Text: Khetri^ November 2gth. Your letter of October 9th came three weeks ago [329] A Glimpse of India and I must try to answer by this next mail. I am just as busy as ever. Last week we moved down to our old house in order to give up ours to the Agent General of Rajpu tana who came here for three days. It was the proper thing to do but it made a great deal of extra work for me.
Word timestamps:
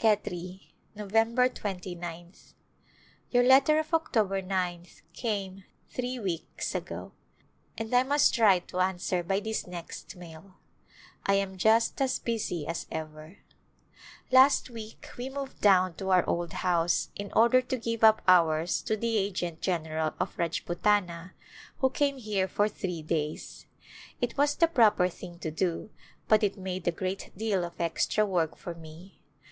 Khetri^ 0.00 0.72
November 0.96 1.48
2gth. 1.48 2.54
Your 3.30 3.44
letter 3.44 3.78
of 3.78 3.94
October 3.94 4.42
9th 4.42 5.02
came 5.12 5.62
three 5.90 6.18
weeks 6.18 6.74
ago 6.74 7.12
[329] 7.76 7.86
A 7.86 8.02
Glimpse 8.02 8.30
of 8.30 8.42
India 8.42 8.50
and 8.50 8.66
I 8.66 8.66
must 8.66 8.70
try 8.74 8.78
to 8.80 8.80
answer 8.80 9.22
by 9.22 9.38
this 9.38 9.64
next 9.68 10.16
mail. 10.16 10.56
I 11.24 11.34
am 11.34 11.56
just 11.56 12.02
as 12.02 12.18
busy 12.18 12.66
as 12.66 12.88
ever. 12.90 13.38
Last 14.32 14.70
week 14.70 15.06
we 15.16 15.28
moved 15.30 15.60
down 15.60 15.94
to 15.98 16.10
our 16.10 16.28
old 16.28 16.52
house 16.54 17.10
in 17.14 17.30
order 17.36 17.62
to 17.62 17.76
give 17.76 18.02
up 18.02 18.22
ours 18.26 18.82
to 18.82 18.96
the 18.96 19.16
Agent 19.16 19.60
General 19.60 20.14
of 20.18 20.36
Rajpu 20.36 20.82
tana 20.82 21.34
who 21.78 21.90
came 21.90 22.18
here 22.18 22.48
for 22.48 22.68
three 22.68 23.02
days. 23.02 23.66
It 24.20 24.36
was 24.36 24.56
the 24.56 24.66
proper 24.66 25.08
thing 25.08 25.38
to 25.38 25.52
do 25.52 25.90
but 26.26 26.42
it 26.42 26.58
made 26.58 26.88
a 26.88 26.90
great 26.90 27.30
deal 27.36 27.62
of 27.64 27.80
extra 27.80 28.26
work 28.26 28.56
for 28.56 28.74
me. 28.74 29.20